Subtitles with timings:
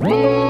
[0.00, 0.49] Whoa!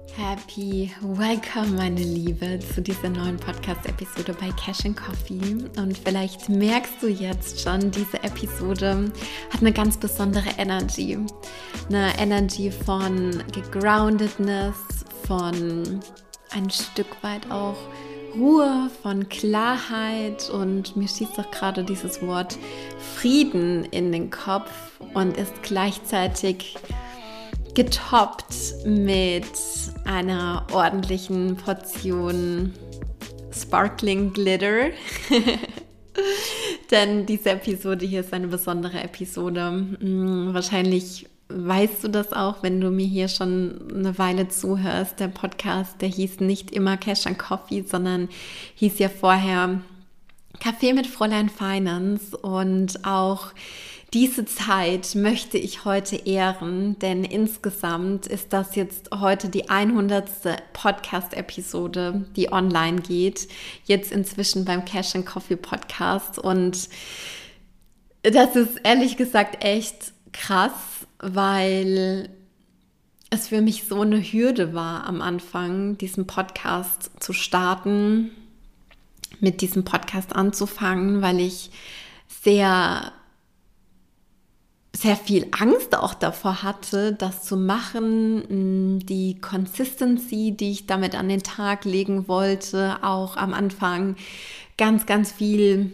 [0.17, 5.57] Happy Welcome, meine Liebe, zu dieser neuen Podcast-Episode bei Cash and Coffee.
[5.77, 9.11] Und vielleicht merkst du jetzt schon, diese Episode
[9.51, 11.17] hat eine ganz besondere Energy.
[11.89, 14.75] Eine Energy von Gegroundedness,
[15.25, 16.01] von
[16.51, 17.77] ein Stück weit auch
[18.35, 22.57] Ruhe, von Klarheit und mir schießt doch gerade dieses Wort
[23.15, 24.71] Frieden in den Kopf
[25.13, 26.77] und ist gleichzeitig
[27.73, 29.45] getoppt mit
[30.05, 32.73] einer ordentlichen Portion
[33.51, 34.89] Sparkling Glitter.
[36.91, 39.71] Denn diese Episode hier ist eine besondere Episode.
[39.71, 45.19] Mm, wahrscheinlich weißt du das auch, wenn du mir hier schon eine Weile zuhörst.
[45.19, 48.29] Der Podcast, der hieß nicht immer Cash and Coffee, sondern
[48.75, 49.81] hieß ja vorher
[50.59, 53.47] Kaffee mit Fräulein Finance und auch
[54.13, 60.29] diese Zeit möchte ich heute ehren, denn insgesamt ist das jetzt heute die 100.
[60.73, 63.47] Podcast-Episode, die online geht.
[63.85, 66.37] Jetzt inzwischen beim Cash and Coffee Podcast.
[66.37, 66.89] Und
[68.23, 72.29] das ist ehrlich gesagt echt krass, weil
[73.29, 78.31] es für mich so eine Hürde war am Anfang, diesen Podcast zu starten,
[79.39, 81.71] mit diesem Podcast anzufangen, weil ich
[82.43, 83.13] sehr
[84.93, 91.29] sehr viel Angst auch davor hatte, das zu machen, die Consistency, die ich damit an
[91.29, 94.17] den Tag legen wollte, auch am Anfang
[94.77, 95.93] ganz, ganz viel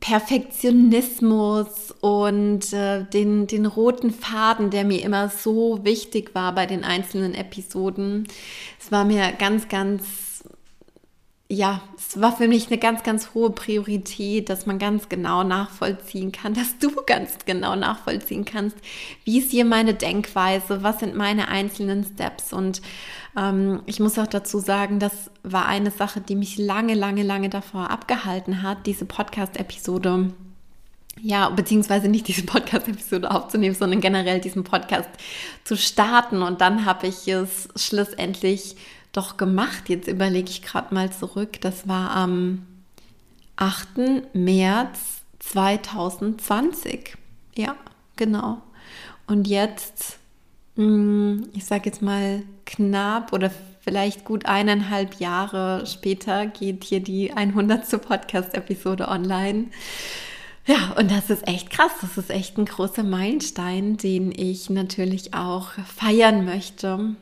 [0.00, 6.84] Perfektionismus und äh, den, den roten Faden, der mir immer so wichtig war bei den
[6.84, 8.28] einzelnen Episoden.
[8.80, 10.04] Es war mir ganz, ganz
[11.50, 16.30] ja, es war für mich eine ganz, ganz hohe Priorität, dass man ganz genau nachvollziehen
[16.30, 18.76] kann, dass du ganz genau nachvollziehen kannst,
[19.24, 22.52] wie ist hier meine Denkweise, was sind meine einzelnen Steps.
[22.52, 22.82] Und
[23.36, 27.48] ähm, ich muss auch dazu sagen, das war eine Sache, die mich lange, lange, lange
[27.48, 30.32] davor abgehalten hat, diese Podcast-Episode
[31.20, 35.08] ja, beziehungsweise nicht diese Podcast-Episode aufzunehmen, sondern generell diesen Podcast
[35.64, 36.42] zu starten.
[36.42, 38.76] Und dann habe ich es schlussendlich
[39.18, 39.88] doch gemacht?
[39.88, 41.60] Jetzt überlege ich gerade mal zurück.
[41.60, 42.66] Das war am
[43.56, 44.32] 8.
[44.32, 47.16] März 2020.
[47.56, 47.74] Ja,
[48.14, 48.62] genau.
[49.26, 50.18] Und jetzt,
[50.76, 57.32] hm, ich sage jetzt mal knapp oder vielleicht gut eineinhalb Jahre später geht hier die
[57.32, 58.00] 100.
[58.00, 59.66] Podcast-Episode online.
[60.64, 61.92] Ja, und das ist echt krass.
[62.02, 67.16] Das ist echt ein großer Meilenstein, den ich natürlich auch feiern möchte.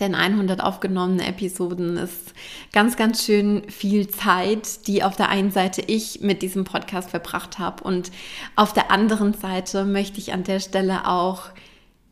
[0.00, 2.34] Denn 100 aufgenommene Episoden ist
[2.72, 7.58] ganz, ganz schön viel Zeit, die auf der einen Seite ich mit diesem Podcast verbracht
[7.58, 7.84] habe.
[7.84, 8.10] Und
[8.56, 11.50] auf der anderen Seite möchte ich an der Stelle auch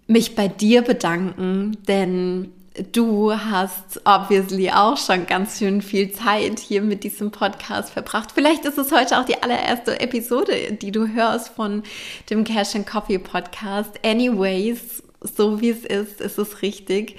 [0.07, 2.53] mich bei dir bedanken, denn
[2.93, 8.31] du hast obviously auch schon ganz schön viel Zeit hier mit diesem Podcast verbracht.
[8.33, 11.83] Vielleicht ist es heute auch die allererste Episode, die du hörst von
[12.31, 13.99] dem Cash and Coffee Podcast.
[14.05, 17.17] Anyways, so wie es ist, ist es richtig.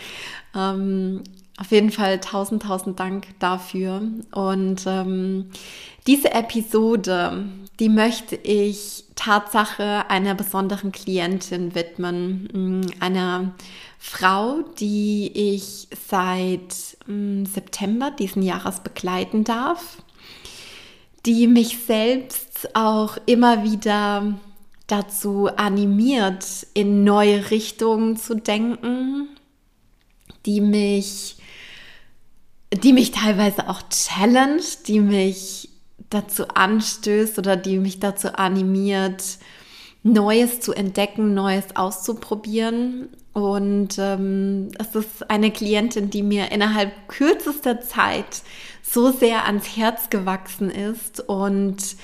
[0.56, 1.24] Ähm,
[1.58, 4.02] auf jeden Fall tausend, tausend Dank dafür.
[4.32, 5.52] Und ähm,
[6.08, 7.46] diese Episode,
[7.80, 12.50] die möchte ich Tatsache einer besonderen Klientin widmen.
[12.54, 13.54] Mm, einer
[14.00, 19.98] Frau, die ich seit mm, September diesen Jahres begleiten darf,
[21.26, 24.40] die mich selbst auch immer wieder
[24.88, 29.30] dazu animiert, in neue Richtungen zu denken,
[30.46, 31.38] die mich,
[32.74, 35.70] die mich teilweise auch challenge, die mich
[36.10, 39.24] dazu anstößt oder die mich dazu animiert,
[40.04, 43.10] Neues zu entdecken, Neues auszuprobieren.
[43.32, 48.44] Und ähm, es ist eine Klientin, die mir innerhalb kürzester Zeit
[48.84, 51.96] so sehr ans Herz gewachsen ist und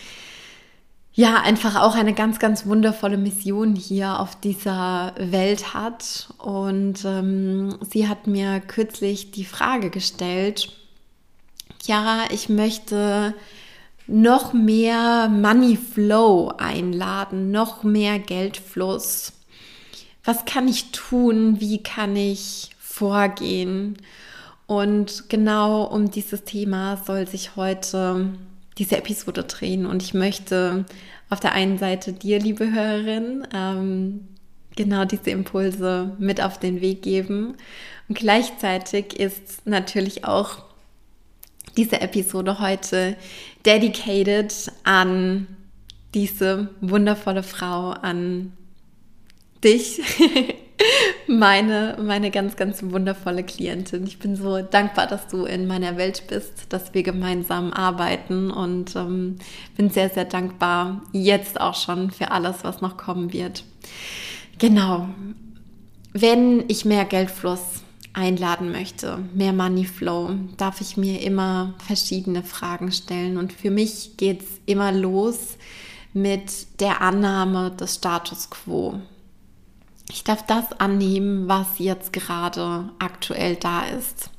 [1.19, 6.29] ja, einfach auch eine ganz, ganz wundervolle Mission hier auf dieser Welt hat.
[6.37, 10.71] Und ähm, sie hat mir kürzlich die Frage gestellt,
[11.83, 13.33] Chiara, ich möchte
[14.07, 19.33] noch mehr Money Flow einladen, noch mehr Geldfluss.
[20.23, 23.97] was kann ich tun, wie kann ich vorgehen.
[24.67, 28.29] Und genau um dieses Thema soll sich heute
[28.79, 29.85] diese Episode drehen.
[29.85, 30.85] Und ich möchte
[31.29, 34.27] auf der einen Seite dir, liebe Hörerin, ähm,
[34.75, 37.55] genau diese Impulse mit auf den Weg geben.
[38.07, 40.63] Und gleichzeitig ist natürlich auch
[41.77, 43.15] diese Episode heute
[43.65, 45.47] dedicated an
[46.15, 48.53] diese wundervolle Frau, an
[49.63, 50.01] dich,
[51.29, 54.05] meine, meine ganz, ganz wundervolle Klientin.
[54.05, 58.95] Ich bin so dankbar, dass du in meiner Welt bist, dass wir gemeinsam arbeiten und
[58.95, 59.37] ähm,
[59.77, 63.63] bin sehr, sehr dankbar jetzt auch schon für alles, was noch kommen wird.
[64.57, 65.07] Genau.
[66.13, 67.83] Wenn ich mehr Geldfluss
[68.13, 73.37] einladen möchte, mehr Money Flow, darf ich mir immer verschiedene Fragen stellen.
[73.37, 75.57] Und für mich geht es immer los
[76.13, 78.99] mit der Annahme des Status quo.
[80.11, 84.29] Ich darf das annehmen, was jetzt gerade aktuell da ist.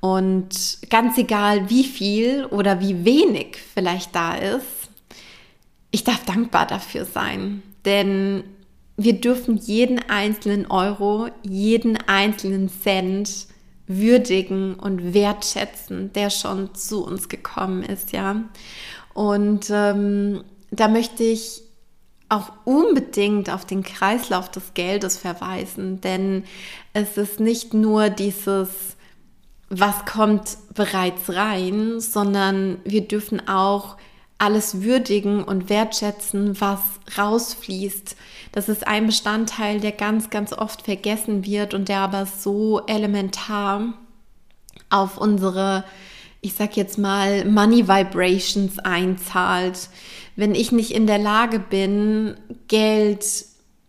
[0.00, 4.90] Und ganz egal, wie viel oder wie wenig vielleicht da ist,
[5.90, 7.62] ich darf dankbar dafür sein.
[7.84, 8.44] Denn
[8.96, 13.46] wir dürfen jeden einzelnen Euro, jeden einzelnen Cent
[13.86, 18.44] würdigen und wertschätzen, der schon zu uns gekommen ist, ja.
[19.12, 21.62] Und ähm, da möchte ich
[22.28, 26.44] auch unbedingt auf den Kreislauf des Geldes verweisen, denn
[26.92, 28.96] es ist nicht nur dieses,
[29.68, 33.96] was kommt bereits rein, sondern wir dürfen auch
[34.38, 36.80] alles würdigen und wertschätzen, was
[37.16, 38.16] rausfließt.
[38.52, 43.94] Das ist ein Bestandteil, der ganz, ganz oft vergessen wird und der aber so elementar
[44.90, 45.84] auf unsere,
[46.44, 49.88] ich sag jetzt mal, Money Vibrations einzahlt
[50.36, 52.36] wenn ich nicht in der Lage bin,
[52.68, 53.24] Geld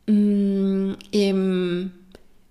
[0.07, 1.91] mh, mm, im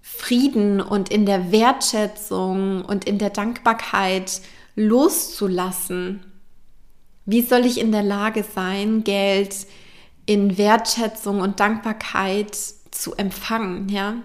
[0.01, 4.41] Frieden und in der Wertschätzung und in der Dankbarkeit
[4.77, 6.25] loszulassen,
[7.27, 9.67] wie soll ich in der Lage sein, Geld
[10.27, 12.55] in Wertschätzung und Dankbarkeit
[12.91, 14.17] zu empfangen, ja?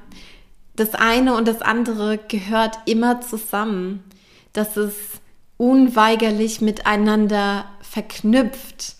[0.75, 4.01] Das eine und das andere gehört immer zusammen.
[4.53, 5.19] Das ist
[5.59, 8.95] unweigerlich miteinander verknüpft.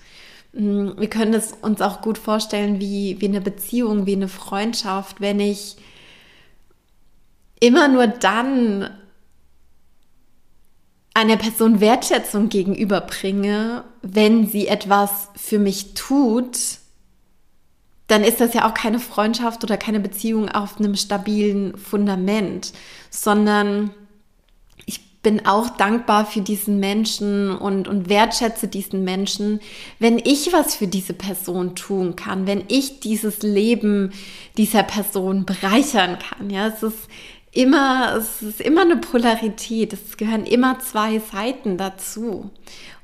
[0.51, 5.21] Mm, wir können es uns auch gut vorstellen wie, wie eine Beziehung, wie eine Freundschaft,
[5.21, 5.77] wenn ich
[7.61, 8.89] immer nur dann
[11.13, 16.57] einer Person Wertschätzung gegenüberbringe, wenn sie etwas für mich tut,
[18.07, 22.73] dann ist das ja auch keine Freundschaft oder keine Beziehung auf einem stabilen Fundament,
[23.09, 23.91] sondern
[25.21, 29.59] bin auch dankbar für diesen Menschen und, und wertschätze diesen Menschen,
[29.99, 34.13] wenn ich was für diese Person tun kann, wenn ich dieses Leben
[34.55, 36.49] dieser Person bereichern kann.
[36.49, 37.09] Ja, es ist
[37.51, 39.91] immer, es ist immer eine Polarität.
[39.91, 42.49] Es gehören immer zwei Seiten dazu.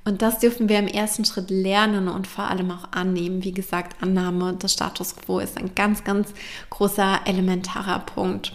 [0.06, 3.44] Und das dürfen wir im ersten Schritt lernen und vor allem auch annehmen.
[3.44, 6.32] Wie gesagt, Annahme des Status quo ist ein ganz, ganz
[6.70, 8.54] großer elementarer Punkt.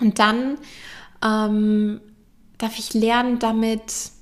[0.00, 0.58] Und dann
[1.24, 2.00] ähm,
[2.62, 4.12] darf ich lernen, damit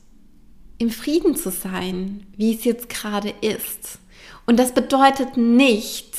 [0.78, 3.98] im Frieden zu sein, wie es jetzt gerade ist.
[4.46, 6.16] Und das bedeutet nicht,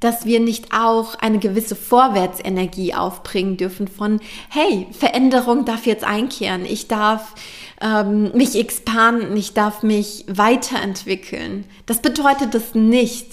[0.00, 4.20] dass wir nicht auch eine gewisse Vorwärtsenergie aufbringen dürfen von,
[4.50, 7.34] hey, Veränderung darf jetzt einkehren, ich darf
[7.80, 11.64] ähm, mich expanden, ich darf mich weiterentwickeln.
[11.86, 13.28] Das bedeutet es nicht.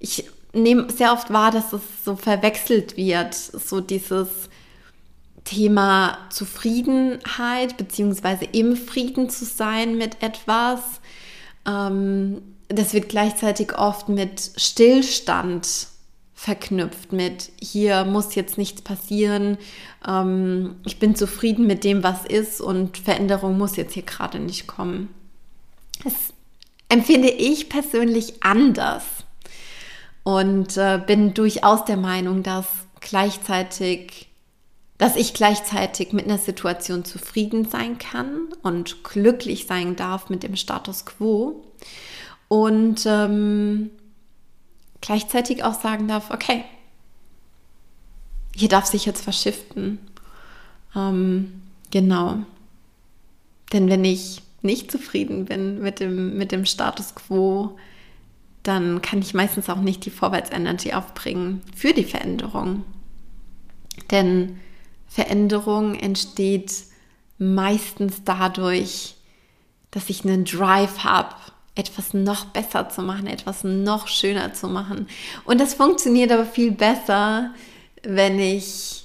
[0.00, 4.28] Ich nehme sehr oft wahr, dass es so verwechselt wird, so dieses,
[5.44, 10.80] Thema Zufriedenheit beziehungsweise im Frieden zu sein mit etwas.
[11.66, 15.88] Ähm, das wird gleichzeitig oft mit Stillstand
[16.34, 19.56] verknüpft, mit hier muss jetzt nichts passieren,
[20.06, 24.66] ähm, ich bin zufrieden mit dem, was ist und Veränderung muss jetzt hier gerade nicht
[24.66, 25.08] kommen.
[26.02, 26.12] Das
[26.88, 29.04] empfinde ich persönlich anders
[30.22, 32.66] und äh, bin durchaus der Meinung, dass
[33.00, 34.28] gleichzeitig
[34.98, 40.56] dass ich gleichzeitig mit einer Situation zufrieden sein kann und glücklich sein darf mit dem
[40.56, 41.64] Status quo
[42.48, 43.90] und ähm,
[45.00, 46.64] gleichzeitig auch sagen darf, okay,
[48.54, 49.98] hier darf sich jetzt verschiften.
[50.94, 52.38] Ähm, genau.
[53.72, 57.76] Denn wenn ich nicht zufrieden bin mit dem, mit dem Status quo,
[58.62, 62.84] dann kann ich meistens auch nicht die Vorwärtsenergie aufbringen für die Veränderung.
[64.10, 64.60] Denn
[65.14, 66.72] Veränderung entsteht
[67.38, 69.14] meistens dadurch,
[69.92, 71.36] dass ich einen Drive habe,
[71.76, 75.06] etwas noch besser zu machen, etwas noch schöner zu machen.
[75.44, 77.54] Und das funktioniert aber viel besser,
[78.02, 79.04] wenn ich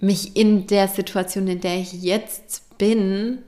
[0.00, 3.38] mich in der Situation, in der ich jetzt bin,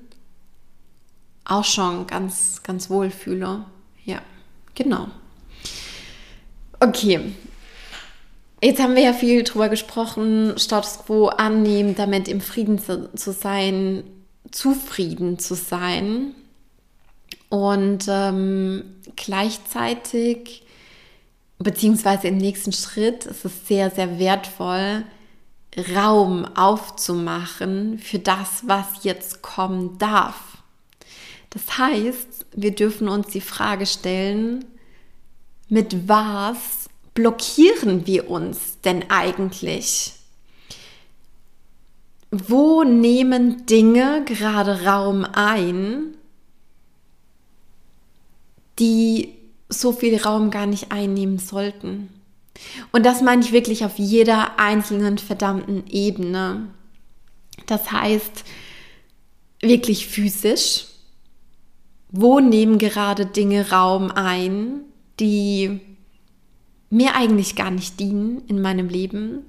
[1.45, 3.67] auch schon ganz, ganz wohl fühle.
[4.07, 4.23] Ja,
[4.75, 5.09] genau.
[6.81, 7.35] Okay.
[8.63, 13.33] Jetzt haben wir ja viel drüber gesprochen, Status quo annehmen, damit im Frieden zu, zu
[13.33, 14.05] sein,
[14.51, 16.35] zufrieden zu sein.
[17.51, 18.85] Und ähm,
[19.15, 20.65] gleichzeitig,
[21.59, 25.05] beziehungsweise im nächsten Schritt, ist es sehr, sehr wertvoll,
[25.95, 30.57] Raum aufzumachen für das, was jetzt kommen darf.
[31.51, 34.65] Das heißt, wir dürfen uns die Frage stellen,
[35.69, 36.86] mit was
[37.16, 40.12] blockieren wir uns denn eigentlich?
[42.30, 46.14] Wo nehmen Dinge gerade Raum ein,
[48.78, 49.32] die
[49.68, 52.11] so viel Raum gar nicht einnehmen sollten.
[52.92, 56.68] Und das meine ich wirklich auf jeder einzelnen verdammten Ebene.
[57.66, 58.44] Das heißt,
[59.61, 60.87] wirklich physisch.
[62.11, 64.80] Wo nehmen gerade Dinge Raum ein,
[65.18, 65.80] die
[66.90, 69.45] mir eigentlich gar nicht dienen in meinem Leben?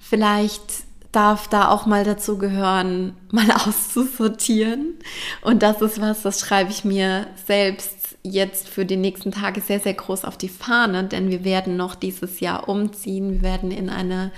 [0.00, 4.94] Vielleicht darf da auch mal dazu gehören, mal auszusortieren.
[5.42, 9.80] Und das ist was, das schreibe ich mir selbst jetzt für die nächsten Tage sehr,
[9.80, 13.34] sehr groß auf die Fahne, denn wir werden noch dieses Jahr umziehen.
[13.34, 14.32] Wir werden in eine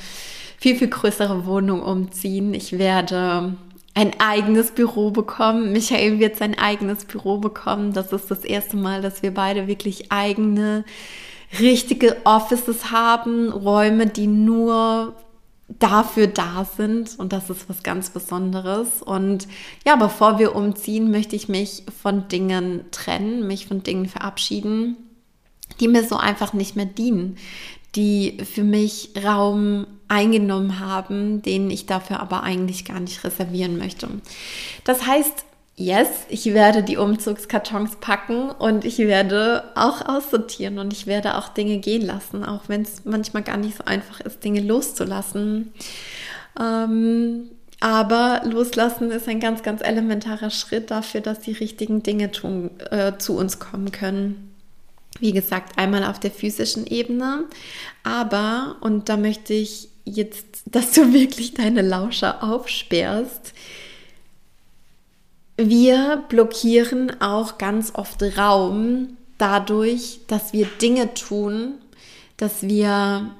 [0.59, 2.52] viel, viel größere Wohnung umziehen.
[2.52, 3.55] Ich werde
[3.95, 5.73] ein eigenes Büro bekommen.
[5.73, 7.93] Michael wird sein eigenes Büro bekommen.
[7.93, 10.85] Das ist das erste Mal, dass wir beide wirklich eigene,
[11.59, 13.53] richtige Offices haben.
[13.53, 15.15] Räume, die nur
[15.69, 19.03] dafür da sind und das ist was ganz Besonderes.
[19.03, 19.49] Und
[19.85, 24.97] ja, bevor wir umziehen, möchte ich mich von Dingen trennen, mich von Dingen verabschieden,
[25.81, 27.37] die mir so einfach nicht mehr dienen,
[27.97, 34.09] die für mich Raum eingenommen haben, den ich dafür aber eigentlich gar nicht reservieren möchte.
[34.85, 35.45] Das heißt,
[35.76, 41.49] yes, ich werde die Umzugskartons packen und ich werde auch aussortieren und ich werde auch
[41.49, 45.73] Dinge gehen lassen, auch wenn es manchmal gar nicht so einfach ist, Dinge loszulassen.
[46.59, 52.71] Ähm, aber loslassen ist ein ganz, ganz elementarer Schritt dafür, dass die richtigen Dinge tun,
[52.90, 54.54] äh, zu uns kommen können.
[55.21, 57.45] Wie gesagt, einmal auf der physischen Ebene,
[58.02, 63.52] aber, und da möchte ich jetzt, dass du wirklich deine Lauscher aufsperrst,
[65.57, 71.75] wir blockieren auch ganz oft Raum dadurch, dass wir Dinge tun,
[72.37, 73.35] dass wir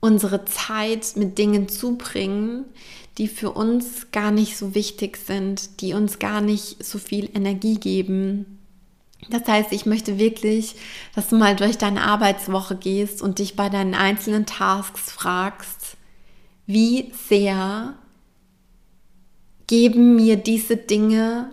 [0.00, 2.66] unsere Zeit mit Dingen zubringen,
[3.18, 7.76] die für uns gar nicht so wichtig sind, die uns gar nicht so viel Energie
[7.76, 8.58] geben.
[9.30, 10.74] Das heißt, ich möchte wirklich,
[11.14, 15.96] dass du mal durch deine Arbeitswoche gehst und dich bei deinen einzelnen Tasks fragst,
[16.66, 17.94] wie sehr
[19.66, 21.50] geben mir diese Dinge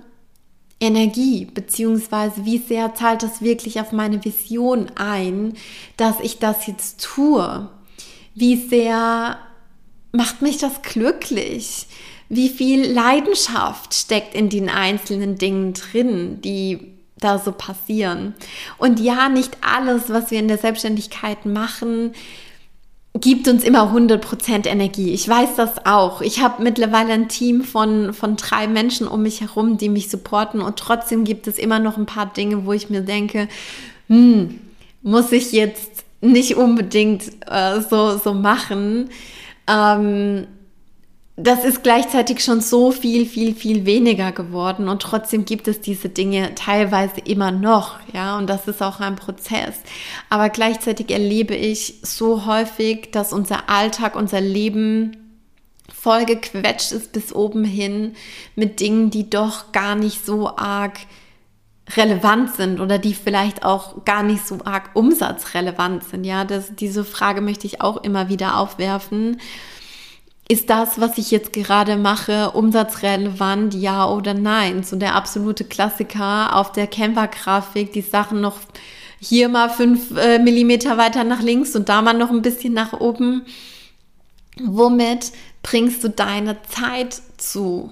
[0.81, 5.53] Energie, beziehungsweise wie sehr zahlt das wirklich auf meine Vision ein,
[5.95, 7.69] dass ich das jetzt tue?
[8.33, 9.37] Wie sehr
[10.11, 11.85] macht mich das glücklich?
[12.29, 16.79] Wie viel Leidenschaft steckt in den einzelnen Dingen drin, die
[17.17, 18.33] da so passieren?
[18.79, 22.13] Und ja, nicht alles, was wir in der Selbstständigkeit machen,
[23.19, 25.11] gibt uns immer 100% Energie.
[25.11, 26.21] Ich weiß das auch.
[26.21, 30.61] Ich habe mittlerweile ein Team von, von drei Menschen um mich herum, die mich supporten
[30.61, 33.49] und trotzdem gibt es immer noch ein paar Dinge, wo ich mir denke,
[34.07, 34.59] hm,
[35.01, 39.09] muss ich jetzt nicht unbedingt äh, so, so machen.
[39.67, 40.47] Ähm,
[41.43, 46.09] das ist gleichzeitig schon so viel, viel, viel weniger geworden und trotzdem gibt es diese
[46.09, 49.81] Dinge teilweise immer noch, ja, und das ist auch ein Prozess.
[50.29, 55.17] Aber gleichzeitig erlebe ich so häufig, dass unser Alltag, unser Leben
[55.93, 58.13] voll gequetscht ist bis oben hin
[58.55, 60.99] mit Dingen, die doch gar nicht so arg
[61.95, 66.23] relevant sind oder die vielleicht auch gar nicht so arg umsatzrelevant sind.
[66.23, 69.37] Ja, das, diese Frage möchte ich auch immer wieder aufwerfen
[70.47, 74.83] ist das, was ich jetzt gerade mache, umsatzrelevant, ja oder nein?
[74.83, 78.57] So der absolute Klassiker auf der Canva-Grafik, die Sachen noch
[79.19, 82.93] hier mal fünf äh, Millimeter weiter nach links und da mal noch ein bisschen nach
[82.93, 83.45] oben.
[84.59, 85.31] Womit
[85.63, 87.91] bringst du deine Zeit zu?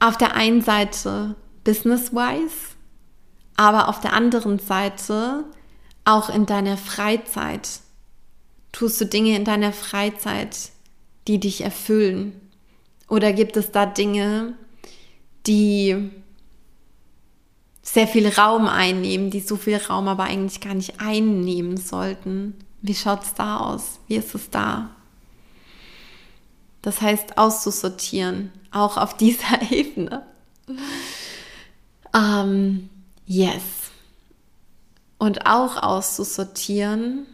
[0.00, 2.76] Auf der einen Seite business-wise,
[3.56, 5.44] aber auf der anderen Seite
[6.04, 7.68] auch in deiner Freizeit.
[8.72, 10.70] Tust du Dinge in deiner Freizeit,
[11.28, 12.40] die dich erfüllen?
[13.08, 14.54] Oder gibt es da Dinge,
[15.46, 16.10] die
[17.82, 22.54] sehr viel Raum einnehmen, die so viel Raum aber eigentlich gar nicht einnehmen sollten.
[22.80, 23.98] Wie schaut es da aus?
[24.06, 24.90] Wie ist es da?
[26.80, 30.26] Das heißt, auszusortieren, auch auf dieser Ebene.
[32.14, 32.88] Ähm,
[33.26, 33.62] yes.
[35.18, 37.26] Und auch auszusortieren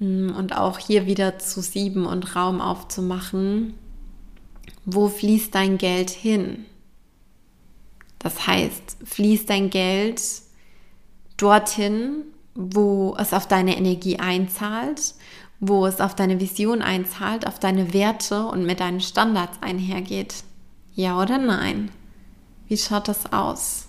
[0.00, 3.74] und auch hier wieder zu sieben und Raum aufzumachen.
[4.84, 6.64] Wo fließt dein Geld hin?
[8.18, 10.22] Das heißt, fließt dein Geld
[11.36, 15.14] dorthin, wo es auf deine Energie einzahlt,
[15.58, 20.44] wo es auf deine Vision einzahlt, auf deine Werte und mit deinen Standards einhergeht.
[20.94, 21.90] Ja oder nein?
[22.68, 23.88] Wie schaut das aus?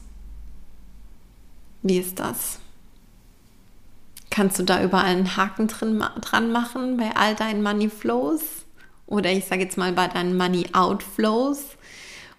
[1.83, 2.60] Wie ist das?
[4.31, 8.41] Kannst du da überall einen Haken drin, dran machen bei all deinen Money Flows?
[9.05, 11.77] Oder ich sage jetzt mal bei deinen Money Outflows?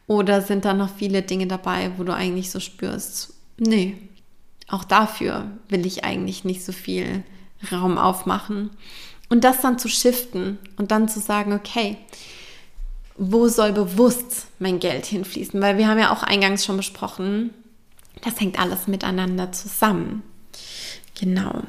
[0.06, 3.96] Oder sind da noch viele Dinge dabei, wo du eigentlich so spürst, nee,
[4.68, 7.22] auch dafür will ich eigentlich nicht so viel
[7.70, 8.70] Raum aufmachen.
[9.28, 11.98] Und das dann zu shiften und dann zu sagen, okay,
[13.16, 15.60] wo soll bewusst mein Geld hinfließen?
[15.60, 17.50] Weil wir haben ja auch eingangs schon besprochen,
[18.22, 20.22] das hängt alles miteinander zusammen.
[21.22, 21.62] Genau.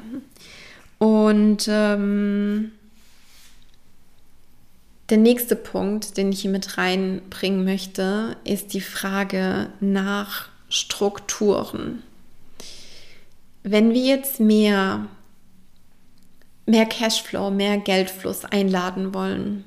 [0.98, 2.72] Und ähm,
[5.10, 12.02] der nächste Punkt, den ich hier mit reinbringen möchte, ist die Frage nach Strukturen.
[13.62, 15.06] Wenn wir jetzt mehr,
[16.66, 19.62] mehr Cashflow, mehr Geldfluss einladen wollen,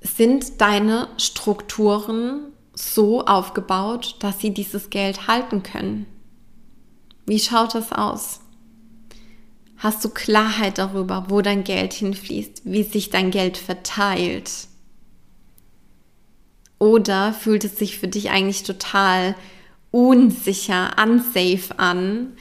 [0.00, 6.06] sind deine Strukturen so aufgebaut, dass sie dieses Geld halten können?
[7.26, 8.40] Wie schaut das aus?
[9.78, 14.50] Hast du Klarheit darüber, wo dein Geld hinfließt, wie sich dein Geld verteilt?
[16.78, 19.36] Oder fühlt es sich für dich eigentlich total
[19.90, 22.32] unsicher, unsafe an,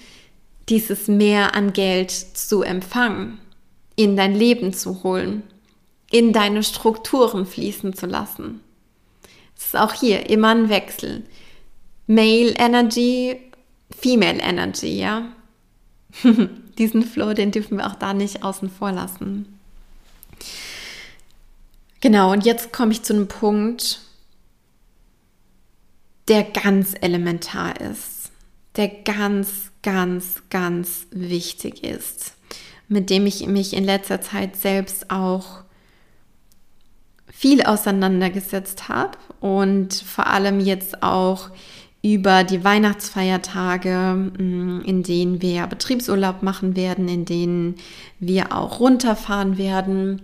[0.70, 3.40] dieses Mehr an Geld zu empfangen,
[3.96, 5.44] in dein Leben zu holen,
[6.12, 8.62] in deine Strukturen fließen zu lassen?
[9.56, 11.24] Es ist auch hier immer ein Wechsel.
[12.08, 13.51] Male Energy,
[13.98, 15.32] Female Energy, ja?
[16.78, 19.60] diesen Flow, den dürfen wir auch da nicht außen vor lassen.
[22.02, 24.02] Genau, und jetzt komme ich zu einem Punkt,
[26.28, 28.32] der ganz elementar ist,
[28.76, 32.34] der ganz, ganz, ganz wichtig ist,
[32.88, 35.62] mit dem ich mich in letzter Zeit selbst auch
[37.28, 41.50] viel auseinandergesetzt habe und vor allem jetzt auch
[42.04, 47.76] über die Weihnachtsfeiertage, mm, in denen wir Betriebsurlaub machen werden, in denen
[48.20, 50.24] wir auch runterfahren werden.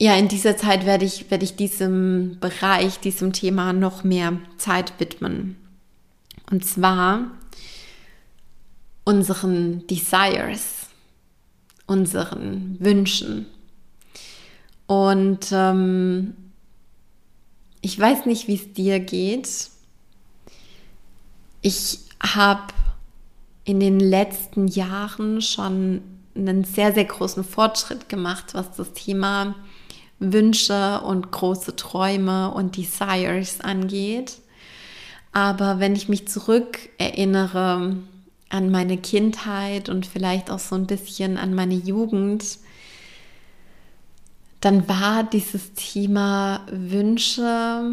[0.00, 4.98] Ja, in dieser Zeit werde ich, werde ich diesem Bereich, diesem Thema noch mehr Zeit
[4.98, 5.56] widmen.
[6.50, 7.30] Und zwar
[9.04, 10.86] unseren Desires,
[11.86, 13.46] unseren Wünschen.
[14.86, 16.34] Und ähm,
[17.82, 19.73] ich weiß nicht, wie es dir geht
[21.64, 22.74] ich habe
[23.64, 26.02] in den letzten Jahren schon
[26.36, 29.54] einen sehr, sehr großen Fortschritt gemacht, was das Thema
[30.18, 34.42] Wünsche und große Träume und Desires angeht.
[35.32, 37.96] Aber wenn ich mich zurück erinnere
[38.50, 42.58] an meine Kindheit und vielleicht auch so ein bisschen an meine Jugend,
[44.60, 47.90] dann war dieses Thema Wünsche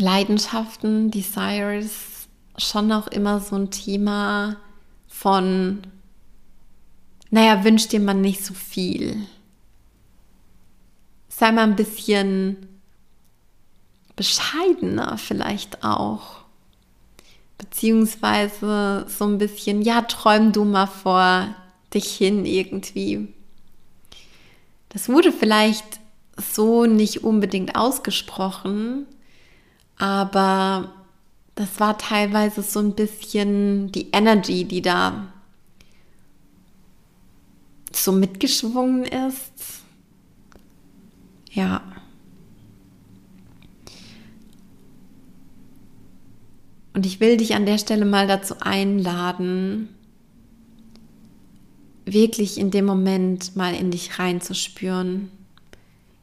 [0.00, 4.56] Leidenschaften, Desires schon auch immer so ein Thema
[5.06, 5.80] von,
[7.30, 9.26] naja, wünscht dir man nicht so viel.
[11.28, 12.56] Sei mal ein bisschen
[14.16, 16.38] bescheidener vielleicht auch.
[17.56, 21.54] Beziehungsweise so ein bisschen, ja, träum du mal vor
[21.92, 23.32] dich hin irgendwie.
[24.90, 26.00] Das wurde vielleicht
[26.36, 29.06] so nicht unbedingt ausgesprochen,
[29.98, 30.92] aber
[31.54, 35.32] das war teilweise so ein bisschen die Energy, die da
[37.92, 39.82] so mitgeschwungen ist.
[41.50, 41.82] Ja.
[46.94, 49.88] Und ich will dich an der Stelle mal dazu einladen,
[52.04, 55.30] wirklich in dem Moment mal in dich reinzuspüren,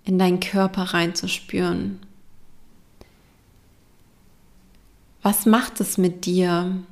[0.03, 1.99] in deinen Körper reinzuspüren.
[5.25, 6.83] Was macht es mit dir,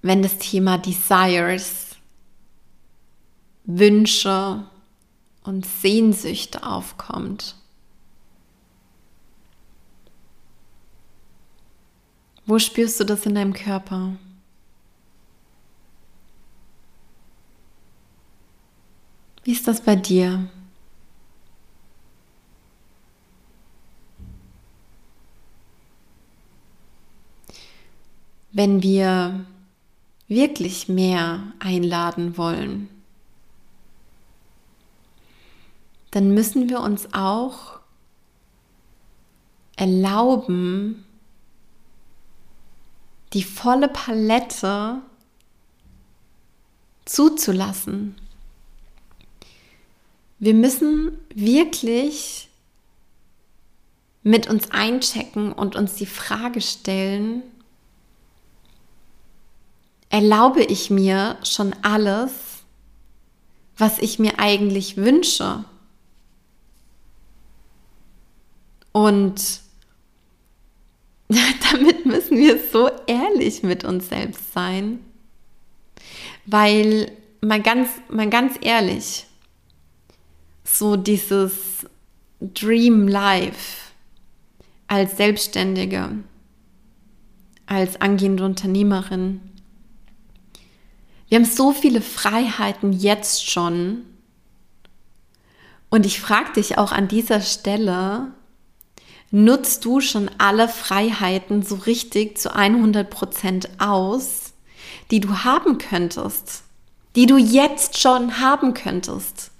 [0.00, 1.96] wenn das Thema Desires,
[3.64, 4.64] Wünsche
[5.42, 7.56] und Sehnsüchte aufkommt.
[12.46, 14.16] Wo spürst du das in deinem Körper?
[19.42, 20.48] Wie ist das bei dir?
[28.52, 29.44] Wenn wir
[30.26, 32.88] wirklich mehr einladen wollen,
[36.10, 37.80] dann müssen wir uns auch
[39.76, 41.04] erlauben,
[43.32, 45.02] die volle Palette
[47.04, 48.16] zuzulassen.
[50.38, 52.48] Wir müssen wirklich
[54.22, 57.42] mit uns einchecken und uns die Frage stellen,
[60.10, 62.32] erlaube ich mir schon alles,
[63.76, 65.64] was ich mir eigentlich wünsche?
[68.92, 69.60] Und
[71.70, 75.00] damit müssen wir so ehrlich mit uns selbst sein.
[76.46, 79.26] Weil, mal ganz, mal ganz ehrlich,
[80.64, 81.86] so dieses
[82.40, 83.92] Dream Life
[84.86, 86.10] als Selbstständige,
[87.66, 89.40] als angehende Unternehmerin.
[91.28, 94.02] Wir haben so viele Freiheiten jetzt schon.
[95.90, 98.32] Und ich frage dich auch an dieser Stelle,
[99.30, 104.52] nutzt du schon alle Freiheiten so richtig zu 100 Prozent aus,
[105.10, 106.62] die du haben könntest,
[107.14, 109.50] die du jetzt schon haben könntest.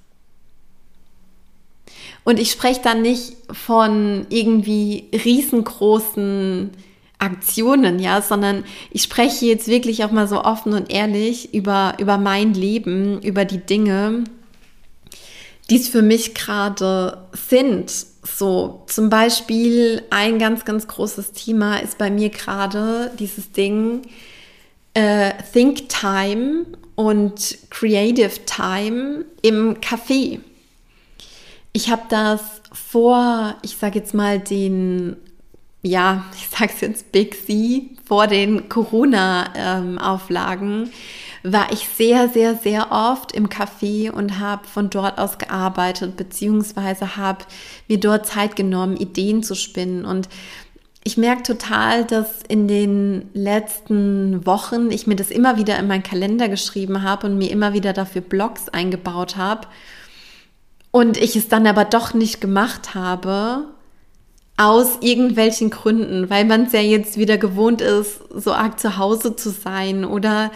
[2.24, 6.70] Und ich spreche dann nicht von irgendwie riesengroßen
[7.18, 12.16] Aktionen, ja, sondern ich spreche jetzt wirklich auch mal so offen und ehrlich über, über
[12.16, 14.24] mein Leben, über die Dinge,
[15.68, 17.92] die es für mich gerade sind.
[18.22, 24.02] So, zum Beispiel ein ganz, ganz großes Thema ist bei mir gerade dieses Ding
[24.94, 30.40] äh, Think Time und Creative Time im Café.
[31.72, 32.40] Ich habe das
[32.72, 35.16] vor, ich sage jetzt mal den,
[35.83, 40.85] ja, ich sage es jetzt Big C, vor den Corona-Auflagen.
[40.85, 40.91] Ähm,
[41.45, 47.17] war ich sehr, sehr, sehr oft im Café und habe von dort aus gearbeitet, beziehungsweise
[47.17, 47.45] habe
[47.87, 50.05] mir dort Zeit genommen, Ideen zu spinnen.
[50.05, 50.29] Und
[51.05, 56.03] ich merke total, dass in den letzten Wochen ich mir das immer wieder in meinen
[56.03, 59.69] Kalender geschrieben habe und mir immer wieder dafür Blogs eingebaut habe.
[60.91, 63.67] Und ich es dann aber doch nicht gemacht habe,
[64.59, 69.37] aus irgendwelchen Gründen, weil man es ja jetzt wieder gewohnt ist, so arg zu Hause
[69.37, 70.51] zu sein oder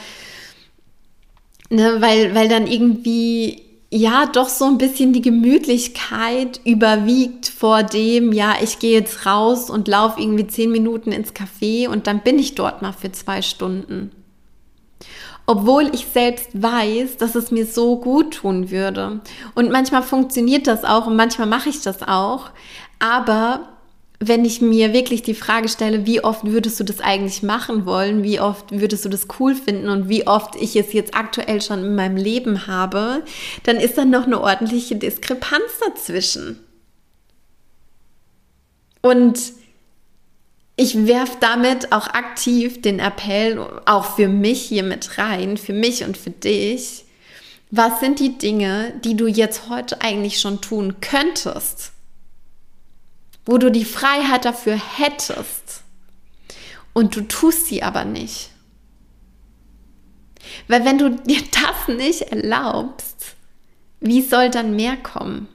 [1.71, 8.33] ne, weil, weil dann irgendwie ja doch so ein bisschen die Gemütlichkeit überwiegt vor dem,
[8.33, 12.41] ja, ich gehe jetzt raus und laufe irgendwie zehn Minuten ins Café und dann bin
[12.41, 14.11] ich dort mal für zwei Stunden.
[15.47, 19.21] Obwohl ich selbst weiß, dass es mir so gut tun würde.
[19.55, 22.51] Und manchmal funktioniert das auch und manchmal mache ich das auch.
[23.01, 23.72] Aber
[24.29, 28.23] wenn ich mir wirklich die Frage stelle, wie oft würdest du das eigentlich machen wollen,
[28.23, 31.85] wie oft würdest du das cool finden und wie oft ich es jetzt aktuell schon
[31.85, 33.25] in meinem Leben habe,
[33.65, 36.61] dann ist dann noch eine ordentliche Diskrepanz dazwischen.
[39.01, 39.41] Und
[40.77, 46.05] ich werfe damit auch aktiv den Appell auch für mich hier mit rein, für mich
[46.05, 47.05] und für dich.
[47.73, 51.93] Was sind die Dinge, die du jetzt heute eigentlich schon tun könntest?
[53.45, 55.83] Wo du die Freiheit dafür hättest
[56.93, 58.51] und du tust sie aber nicht.
[60.69, 63.37] Weil wenn du dir das nicht erlaubst,
[64.01, 65.49] wie soll dann mehr kommen?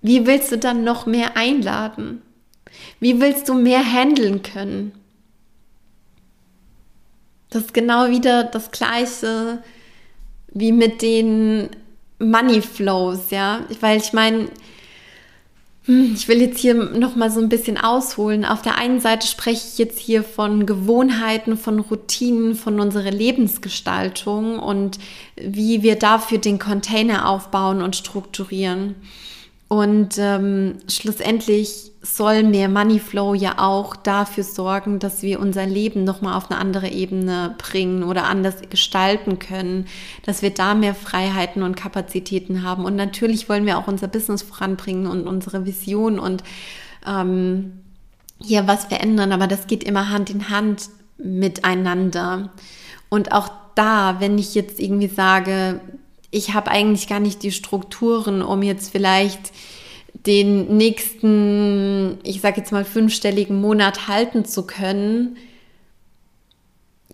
[0.00, 2.22] Wie willst du dann noch mehr einladen?
[3.00, 4.92] Wie willst du mehr handeln können?
[7.50, 9.62] Das ist genau wieder das gleiche
[10.48, 11.70] wie mit den
[12.18, 14.48] Money Flows, ja, weil ich meine,
[15.88, 18.44] ich will jetzt hier noch mal so ein bisschen ausholen.
[18.44, 24.58] Auf der einen Seite spreche ich jetzt hier von Gewohnheiten, von Routinen, von unserer Lebensgestaltung
[24.58, 24.98] und
[25.36, 28.96] wie wir dafür den Container aufbauen und strukturieren.
[29.68, 36.38] Und ähm, schlussendlich soll mehr Moneyflow ja auch dafür sorgen, dass wir unser Leben nochmal
[36.38, 39.86] auf eine andere Ebene bringen oder anders gestalten können,
[40.24, 42.86] dass wir da mehr Freiheiten und Kapazitäten haben.
[42.86, 46.42] Und natürlich wollen wir auch unser Business voranbringen und unsere Vision und
[47.06, 47.80] ähm,
[48.40, 52.52] hier was verändern, aber das geht immer Hand in Hand miteinander.
[53.08, 55.80] Und auch da, wenn ich jetzt irgendwie sage,
[56.30, 59.52] ich habe eigentlich gar nicht die Strukturen, um jetzt vielleicht
[60.26, 65.36] den nächsten, ich sage jetzt mal, fünfstelligen Monat halten zu können,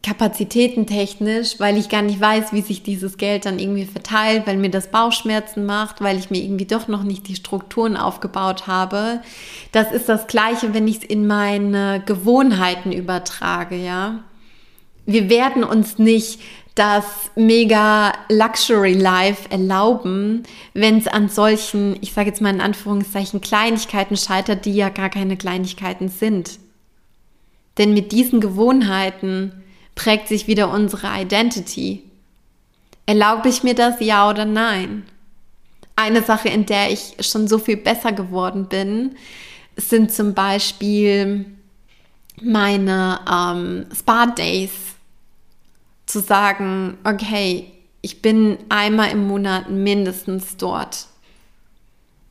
[0.03, 4.71] kapazitätentechnisch, weil ich gar nicht weiß, wie sich dieses Geld dann irgendwie verteilt, weil mir
[4.71, 9.23] das Bauchschmerzen macht, weil ich mir irgendwie doch noch nicht die Strukturen aufgebaut habe.
[9.73, 14.23] Das ist das Gleiche, wenn ich es in meine Gewohnheiten übertrage, ja.
[15.07, 16.41] Wir werden uns nicht
[16.75, 17.05] das
[17.37, 24.17] mega Luxury Life erlauben, wenn es an solchen, ich sage jetzt mal in Anführungszeichen, Kleinigkeiten
[24.17, 26.59] scheitert, die ja gar keine Kleinigkeiten sind.
[27.79, 29.53] Denn mit diesen Gewohnheiten
[29.95, 32.03] prägt sich wieder unsere Identity.
[33.07, 35.05] Erlaube ich mir das, ja oder nein?
[35.95, 39.15] Eine Sache, in der ich schon so viel besser geworden bin,
[39.77, 41.47] sind zum Beispiel
[42.43, 44.71] meine ähm, Spa-Days.
[46.07, 51.07] Zu sagen, okay, ich bin einmal im Monat mindestens dort.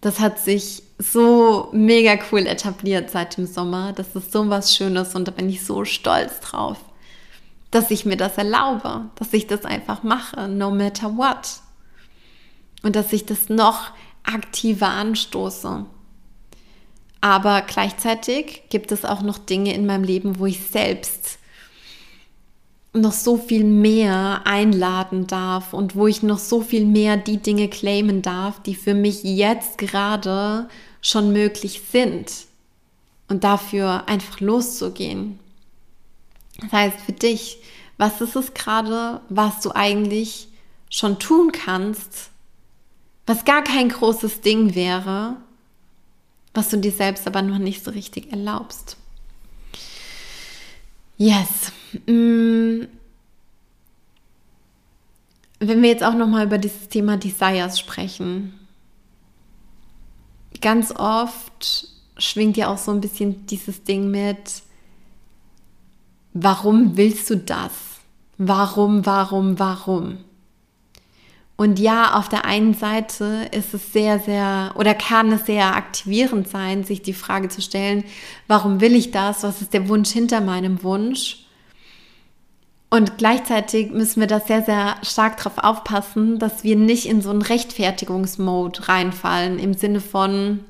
[0.02, 3.94] Das hat sich so mega cool etabliert seit dem Sommer.
[3.94, 6.78] Das ist so was Schönes und da bin ich so stolz drauf
[7.74, 11.62] dass ich mir das erlaube, dass ich das einfach mache, no matter what.
[12.84, 15.86] Und dass ich das noch aktiver anstoße.
[17.20, 21.40] Aber gleichzeitig gibt es auch noch Dinge in meinem Leben, wo ich selbst
[22.94, 27.68] noch so viel mehr einladen darf und wo ich noch so viel mehr die Dinge
[27.68, 30.70] claimen darf, die für mich jetzt gerade
[31.02, 32.32] schon möglich sind.
[33.28, 35.40] Und dafür einfach loszugehen.
[36.60, 37.58] Das heißt, für dich,
[37.98, 40.50] was ist es gerade, was du eigentlich
[40.90, 42.30] schon tun kannst,
[43.26, 45.38] was gar kein großes Ding wäre,
[46.54, 48.98] was du dir selbst aber noch nicht so richtig erlaubst.
[51.18, 51.72] Yes.
[52.08, 52.88] Mm.
[55.60, 58.54] Wenn wir jetzt auch noch mal über dieses Thema Desires sprechen,
[60.62, 64.64] ganz oft schwingt ja auch so ein bisschen dieses Ding mit,
[66.34, 67.72] warum willst du das?
[68.38, 70.18] Warum, warum, warum?
[71.64, 76.50] Und ja, auf der einen Seite ist es sehr, sehr oder kann es sehr aktivierend
[76.50, 78.04] sein, sich die Frage zu stellen,
[78.50, 79.44] warum will ich das?
[79.44, 81.46] Was ist der Wunsch hinter meinem Wunsch?
[82.90, 87.30] Und gleichzeitig müssen wir da sehr, sehr stark darauf aufpassen, dass wir nicht in so
[87.30, 90.66] einen Rechtfertigungsmode reinfallen, im Sinne von,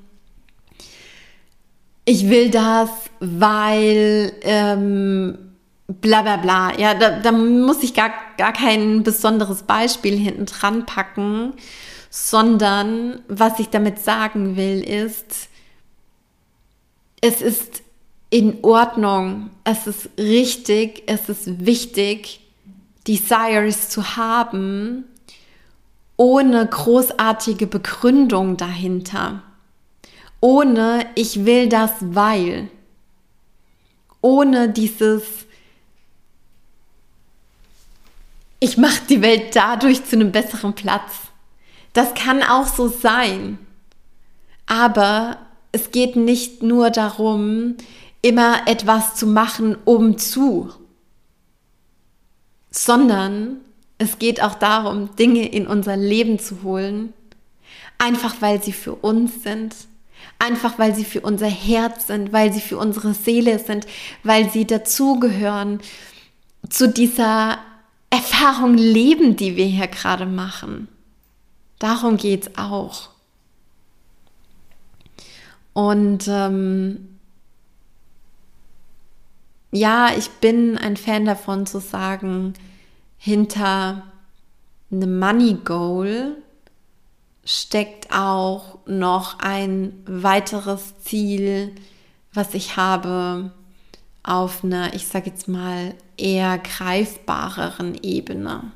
[2.06, 5.53] ich will das, weil ähm,
[5.88, 6.78] bla bla bla.
[6.78, 11.54] Ja, da, da muss ich gar, gar kein besonderes Beispiel hinten dran packen,
[12.10, 15.50] sondern was ich damit sagen will, ist,
[17.22, 17.84] es ist
[18.30, 22.42] in Ordnung, es ist richtig, es ist wichtig,
[23.08, 25.06] Desires zu haben,
[26.18, 29.44] ohne großartige Begründung dahinter.
[30.40, 32.70] Ohne ich will das, weil.
[34.22, 35.24] Ohne dieses
[38.64, 41.12] ich mache die Welt dadurch zu einem besseren Platz.
[41.92, 43.58] Das kann auch so sein.
[44.68, 45.38] Aber
[45.74, 47.76] es geht nicht nur darum,
[48.22, 50.72] immer etwas zu machen, um zu,
[52.72, 53.58] sondern
[53.98, 57.12] es geht auch darum, Dinge in unser Leben zu holen,
[57.98, 59.76] einfach weil sie für uns sind,
[60.40, 63.86] einfach weil sie für unser Herz sind, weil sie für unsere Seele sind,
[64.24, 65.82] weil sie dazugehören
[66.70, 67.60] zu dieser
[68.14, 70.88] Erfahrung leben, die wir hier gerade machen.
[71.80, 73.10] Darum geht es auch.
[75.74, 77.18] Und ähm,
[79.72, 82.54] ja, ich bin ein Fan davon zu sagen,
[83.18, 84.04] hinter
[84.92, 86.38] einem Money Goal
[87.44, 91.74] steckt auch noch ein weiteres Ziel,
[92.32, 93.52] was ich habe
[94.22, 98.54] auf einer, ich sage jetzt mal, eher greifbareren Ebene.
[98.54, 98.72] Aber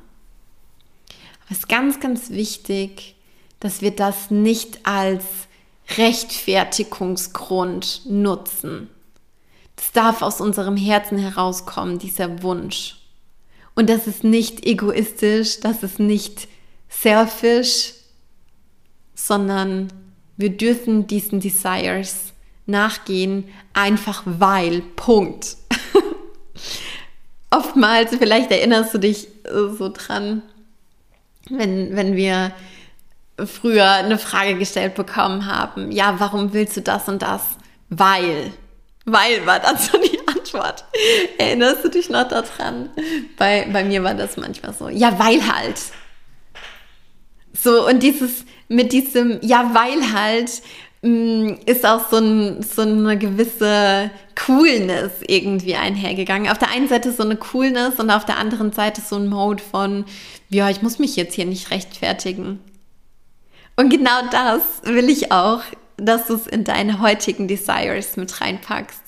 [1.50, 3.16] es ist ganz, ganz wichtig,
[3.60, 5.24] dass wir das nicht als
[5.96, 8.90] Rechtfertigungsgrund nutzen.
[9.76, 12.96] Das darf aus unserem Herzen herauskommen, dieser Wunsch.
[13.74, 16.48] Und das ist nicht egoistisch, das ist nicht
[16.88, 17.92] selfish,
[19.14, 19.92] sondern
[20.36, 22.32] wir dürfen diesen Desires
[22.66, 25.56] nachgehen, einfach weil, Punkt.
[27.50, 30.42] Oftmals, vielleicht erinnerst du dich so dran,
[31.48, 32.52] wenn, wenn wir
[33.46, 37.42] früher eine Frage gestellt bekommen haben, ja, warum willst du das und das?
[37.88, 38.52] Weil.
[39.04, 40.84] Weil war dann so die Antwort.
[41.38, 42.90] Erinnerst du dich noch daran?
[43.38, 45.80] Bei, bei mir war das manchmal so, ja, weil halt.
[47.54, 50.50] So, und dieses, mit diesem, ja, weil halt,
[51.00, 56.50] ist auch so, ein, so eine gewisse Coolness irgendwie einhergegangen.
[56.50, 59.62] Auf der einen Seite so eine Coolness und auf der anderen Seite so ein Mode
[59.62, 60.04] von,
[60.48, 62.58] ja, ich muss mich jetzt hier nicht rechtfertigen.
[63.76, 65.62] Und genau das will ich auch,
[65.96, 69.00] dass du es in deine heutigen Desires mit reinpackst.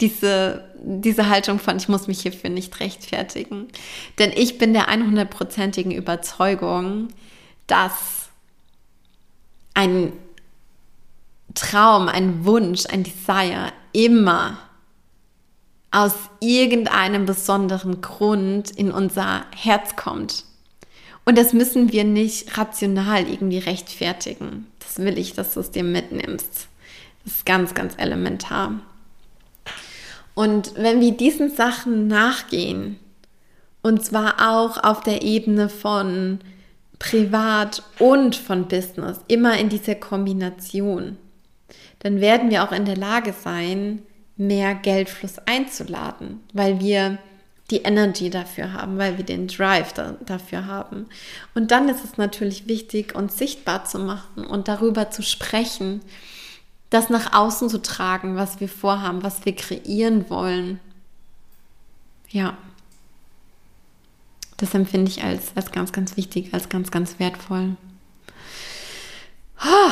[0.00, 3.68] Diese, diese Haltung von, ich muss mich hierfür nicht rechtfertigen.
[4.18, 7.08] Denn ich bin der 100%igen Überzeugung,
[7.66, 8.30] dass
[9.74, 10.14] ein
[11.70, 14.58] Traum, ein Wunsch, ein Desire immer
[15.92, 20.44] aus irgendeinem besonderen Grund in unser Herz kommt.
[21.24, 24.66] Und das müssen wir nicht rational irgendwie rechtfertigen.
[24.80, 26.68] Das will ich, dass du es dir mitnimmst.
[27.24, 28.80] Das ist ganz, ganz elementar.
[30.34, 32.98] Und wenn wir diesen Sachen nachgehen,
[33.82, 36.40] und zwar auch auf der Ebene von
[36.98, 41.16] privat und von Business, immer in dieser Kombination,
[42.00, 44.02] dann werden wir auch in der Lage sein,
[44.36, 47.18] mehr Geldfluss einzuladen, weil wir
[47.70, 51.06] die Energy dafür haben, weil wir den Drive da, dafür haben.
[51.54, 56.00] Und dann ist es natürlich wichtig, uns sichtbar zu machen und darüber zu sprechen,
[56.88, 60.80] das nach außen zu tragen, was wir vorhaben, was wir kreieren wollen.
[62.28, 62.56] Ja.
[64.56, 67.76] Das empfinde ich als, als ganz, ganz wichtig, als ganz, ganz wertvoll.
[69.62, 69.90] Oh,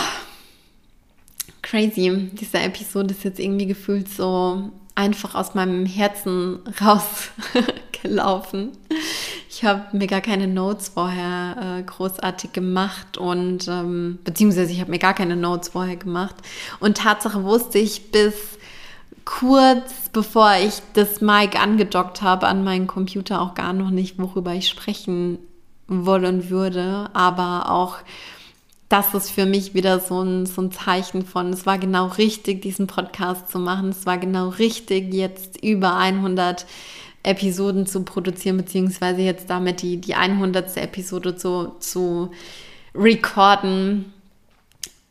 [1.68, 2.31] crazy.
[2.33, 8.72] Diese Episode ist jetzt irgendwie gefühlt so einfach aus meinem Herzen rausgelaufen.
[9.50, 14.90] Ich habe mir gar keine Notes vorher äh, großartig gemacht und ähm, beziehungsweise ich habe
[14.90, 16.37] mir gar keine Notes vorher gemacht.
[16.81, 18.35] Und Tatsache wusste ich bis
[19.24, 24.54] kurz bevor ich das Mic angedockt habe an meinen Computer auch gar noch nicht, worüber
[24.54, 25.38] ich sprechen
[25.87, 27.98] wollen würde, aber auch
[28.88, 32.62] das ist für mich wieder so ein, so ein Zeichen von, es war genau richtig,
[32.62, 33.90] diesen Podcast zu machen.
[33.90, 36.64] Es war genau richtig, jetzt über 100
[37.22, 40.77] Episoden zu produzieren, beziehungsweise jetzt damit die, die 100.
[40.79, 42.31] Episode zu, zu
[42.94, 44.12] recorden,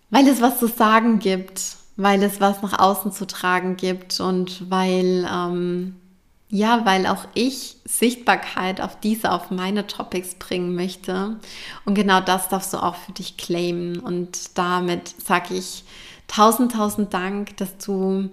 [0.10, 1.62] weil es was zu sagen gibt,
[1.98, 5.96] weil es was nach außen zu tragen gibt und weil ähm,
[6.50, 11.38] ja, weil auch ich Sichtbarkeit auf diese, auf meine Topics bringen möchte.
[11.86, 14.00] Und genau das darfst du auch für dich claimen.
[14.00, 15.84] Und damit sage ich
[16.28, 18.30] tausend, tausend Dank, dass du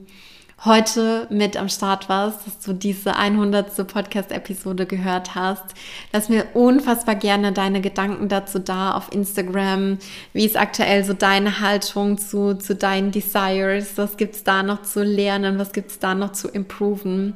[0.64, 3.86] heute mit am Start warst, dass du diese 100.
[3.86, 5.64] Podcast-Episode gehört hast.
[6.12, 9.98] Lass mir unfassbar gerne deine Gedanken dazu da auf Instagram.
[10.32, 13.96] Wie ist aktuell so deine Haltung zu, zu deinen Desires?
[13.96, 15.58] Was gibt es da noch zu lernen?
[15.58, 17.34] Was gibt es da noch zu improven?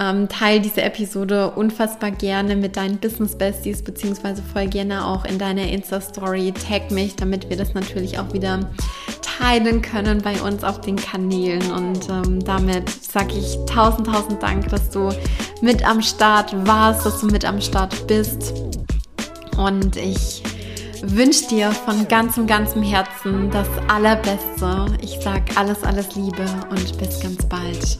[0.00, 5.38] Ähm, teil diese Episode unfassbar gerne mit deinen Business Besties, beziehungsweise voll gerne auch in
[5.38, 6.52] deiner Insta-Story.
[6.52, 8.70] Tag mich, damit wir das natürlich auch wieder
[9.24, 11.70] teilen können bei uns auf den Kanälen.
[11.72, 15.10] Und ähm, damit sage ich tausend, tausend Dank, dass du
[15.60, 18.52] mit am Start warst, dass du mit am Start bist.
[19.56, 20.42] Und ich
[21.02, 24.86] wünsche dir von ganzem, ganzem Herzen das Allerbeste.
[25.00, 27.98] Ich sage alles, alles Liebe und bis ganz bald.